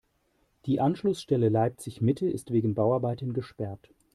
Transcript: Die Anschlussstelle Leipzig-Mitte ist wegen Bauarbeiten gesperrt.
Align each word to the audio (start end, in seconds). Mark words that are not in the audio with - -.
Die 0.65 0.79
Anschlussstelle 0.79 1.49
Leipzig-Mitte 1.49 2.27
ist 2.27 2.49
wegen 2.51 2.73
Bauarbeiten 2.73 3.33
gesperrt. 3.33 3.91